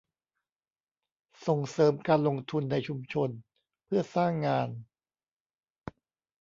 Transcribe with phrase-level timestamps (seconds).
[1.45, 3.29] ส่งเสริมการลงทุนในชุมชน
[3.85, 4.69] เพื่อสร้างงาน